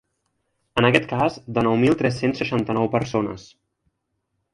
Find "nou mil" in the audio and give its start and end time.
1.67-1.97